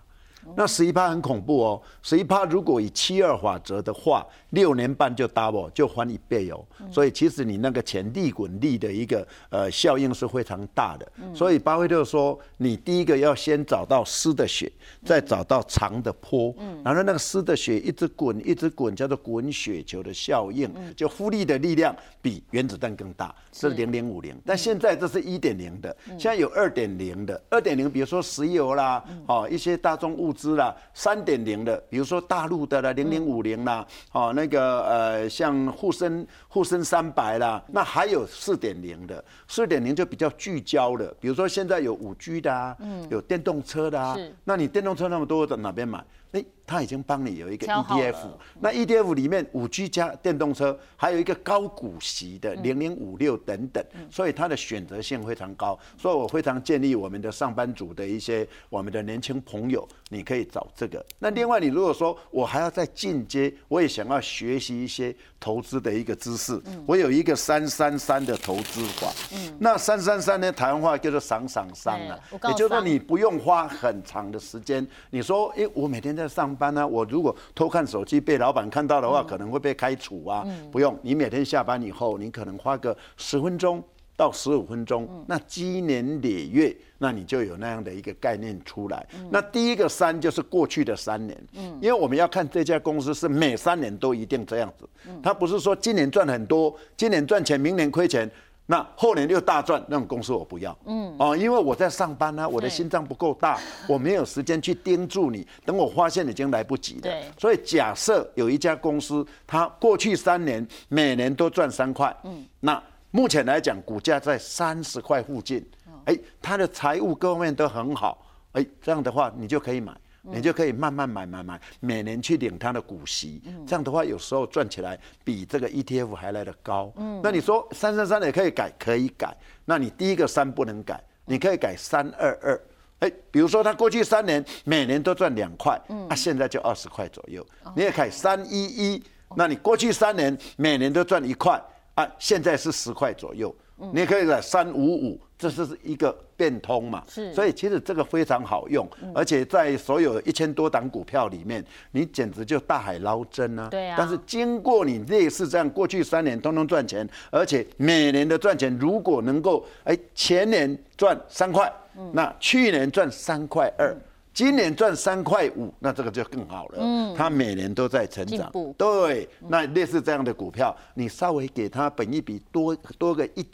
[0.56, 6.64] 那十一趴很恐怖哦，十一趴如果以七二法则的话，六年半就 double 就翻一倍哦。
[6.90, 11.12] 所以其实你那个钱利滚利的一个呃效应是非常大的。
[11.34, 14.70] 所以巴菲特说，你第一个要先找到湿的雪，
[15.04, 16.54] 再找到长的坡。
[16.84, 24.34] 然后那个湿的雪一直滚一直滚，叫做滚雪球的效应，就复利的力量比原子弹更大，是零零五零。
[24.46, 30.32] 但现在这是一点零的，现在有二点零的，二点零比如说石油啦，哦一些大众物。
[30.38, 42.76] 资啦，三点零的，比如说大陆的啦，零零五零啦，哦，那个呃，像沪深沪深三百啦，那还有四点零的，四点零就比较聚焦的，比如说现在有五 G 的啊，
[43.10, 46.02] 有电动车的啊，那你电动车那么多，在哪边买？
[46.32, 48.16] 哎，他已经帮你有一个 ETF，
[48.60, 61.02] 那 ETF 里面五 G 加电动车，还有一个高股息的零零五六等等，所以它的选择性非常高，所以我非常建议我们的上班族的一些我们的年轻朋友，你可以找这个。
[61.18, 69.10] 那另外，你如果说我还要再进阶，我也想要学习一些投资的一个知识，我有一个三三三的投资法。
[69.58, 74.86] 那三三三呢，台湾话叫做“赏赏商”啊，也就是说你不用花很长的时间。
[75.08, 76.17] 你说，哎，我每天。
[76.18, 80.44] 在上班呢，我如果偷看手机被老板看到的话，可能会被开除啊。
[80.72, 83.82] 不用，你每天下班以后，你可能花个十分钟
[84.16, 89.06] 到十五分钟，那积年累月，那你就有那样的一个概念出来。
[89.30, 91.38] 那第一个三就是过去的三年，
[91.80, 94.88] 因为我们要看这家公司是每三年都一定这样子，
[95.22, 98.28] 它不是说今年赚很多，今年赚钱，明年亏钱。
[98.70, 100.76] 那后年又大赚，那种公司我不要。
[100.84, 105.46] 嗯，哦，因为我在上班呢，我的心脏不够大， 我没有时间去盯住你。
[105.64, 107.00] 等我发现已经来不及了。
[107.00, 107.22] 对。
[107.38, 115.66] 所以假设有一家公司，它过去三年每年都赚三块，嗯，那目前来讲股价在三十块附近，
[116.04, 119.92] 哎，它的财务各方面都很好，哎，这样的话你就可以买。
[120.22, 126.92] 你就可以慢慢买买买，每年去领它的股息，这样的话有时候赚起来比这个 ETF 还来得高。
[127.22, 129.36] 那你说三三三也可以改，可以改。
[129.64, 132.60] 那你第一个三不能改，你可以改三二二。
[133.00, 137.46] 哎，比如说他过去三年每年都赚两块，啊，现在就二十块左右。
[137.76, 139.02] 你也可以三一一，
[139.36, 141.62] 那你过去三年每年都赚一块，
[141.94, 143.54] 啊，现在是十块左右。
[143.92, 145.20] 你也可以来三五五。
[145.38, 153.68] 这是一个变通嘛，是，所以其实这个非常好用，而且在所有一千多档股票里面，你简直就大海捞针啊。
[153.70, 153.94] 对啊。
[153.96, 161.72] 但是经过你类似这样，过去三年通通赚钱，而且每年的赚钱，如果能够哎前年赚三块，
[162.12, 163.96] 那去年赚三块二，
[164.34, 166.78] 今年赚三块五，那这个就更好了。
[166.80, 167.14] 嗯。
[167.16, 168.50] 它每年都在成长。
[168.76, 169.28] 对。
[169.46, 173.46] 那类似这样的股票，你稍微给它本一笔多多个一。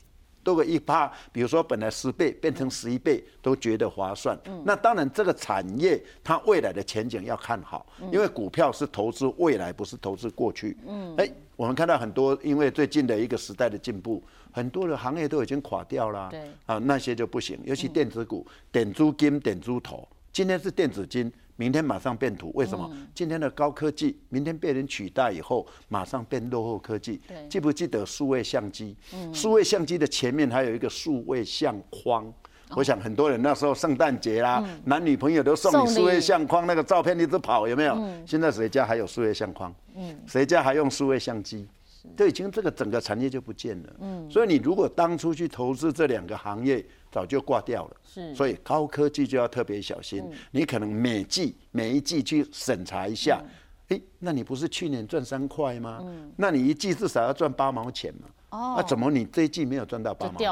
[0.45, 4.39] 多个一趴，比如说本来十倍变成十一倍，都觉得划算。
[4.63, 10.77] 那当然，这个产业它未来的前景要看好，因为股票是投资未来，不是投资过去。
[10.87, 16.29] 嗯，哎，我们看到很多，因为最近的一个时代的进步，很多的行业都已经垮掉了。
[16.31, 20.07] 对，啊，那些就不行，尤其电子股，点猪金，点猪头。
[20.33, 21.33] 今天是电子金。
[21.57, 22.91] 明天马上变土，为什么？
[23.15, 27.21] 今天的高科技，明天被人取代以后，马上变落后科技。
[27.49, 28.97] 记不记得数位相机？
[29.33, 32.33] 数位相机的前面还有一个数位相框。
[32.71, 37.97] 我想很多人那时候圣诞节啦，男女朋友都送你数位相框，那个照片一直跑，有没有？
[38.27, 39.73] 现在谁家还有数位相框？
[39.95, 41.69] 嗯谁家还用数位相机？
[42.17, 43.93] 都已经这个整个产业就不见了。
[44.01, 46.85] 嗯，所以你如果当初去投资这两个行业，
[47.15, 47.97] 早就挂掉了。
[48.03, 50.29] 是，所以高科技就要特别小心。
[50.51, 53.41] 你可能每季每一季去审查一下，
[53.91, 56.01] 哎，那你不是去年赚三块吗？
[56.03, 58.27] 嗯，那你一季至少要赚八毛钱嘛。
[58.51, 60.49] 哦那怎么你这一季没有赚到八毛钱？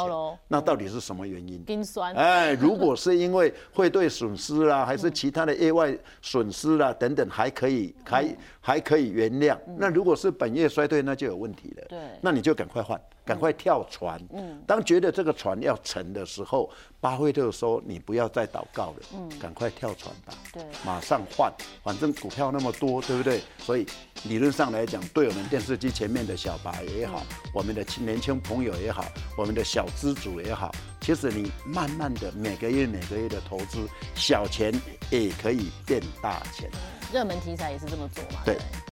[0.49, 1.63] 那到底是什么原因？
[1.63, 9.57] 冰酸，哎，如果是因为汇兑损失啦， 还是其他的意外损失啦等等，还可以还还可以原谅。
[9.77, 11.85] 那如果是本月衰退，那就有问题了。
[11.89, 14.21] 对那你就赶快换，赶快跳船。
[14.33, 16.71] 嗯，当觉得这个船要沉的时候，
[17.01, 20.35] 巴菲特说你不要再祷告了，嗯，赶快跳船吧。
[20.53, 21.53] 对马上换，
[21.83, 23.41] 反正股票那么多，对不对？
[23.59, 23.87] 所以
[24.25, 27.23] 理论上来讲，对我们电视机前面的小白也好，
[27.55, 29.05] 我们的青年轻朋友也好，
[29.37, 30.71] 我们的小资主也好，
[31.01, 34.73] 其实你慢慢的每个月每个月的投资，小钱
[35.11, 36.71] 也可以变大钱。
[37.13, 38.41] 热门题材也是这么做嘛。
[38.45, 38.91] 对不